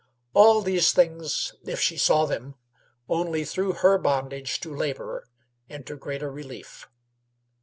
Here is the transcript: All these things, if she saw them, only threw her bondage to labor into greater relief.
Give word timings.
All 0.33 0.63
these 0.63 0.93
things, 0.93 1.53
if 1.63 1.79
she 1.79 1.95
saw 1.95 2.25
them, 2.25 2.55
only 3.07 3.45
threw 3.45 3.73
her 3.73 3.99
bondage 3.99 4.59
to 4.61 4.73
labor 4.75 5.27
into 5.69 5.95
greater 5.95 6.31
relief. 6.31 6.87